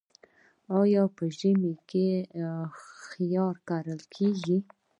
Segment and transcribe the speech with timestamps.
[0.79, 2.07] آیا په ژمي کې
[3.05, 4.57] خیار کرل کیږي؟